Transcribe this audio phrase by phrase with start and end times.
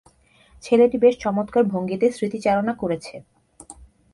[0.63, 3.15] ছেলেটি বেশ চমৎকার ভঙ্গিতে স্মৃতিচারণা করেছে।